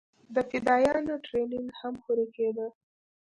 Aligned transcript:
د 0.33 0.35
فدايانو 0.49 1.13
ټرېننگ 1.25 1.67
هم 1.79 1.93
هورې 2.03 2.25
کېده. 2.35 2.67